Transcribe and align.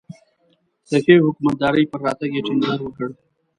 د 0.89 0.91
ښې 1.03 1.15
حکومتدارۍ 1.25 1.83
پر 1.91 1.99
راتګ 2.05 2.31
یې 2.35 2.45
ټینګار 2.47 2.79
وکړ. 2.83 3.09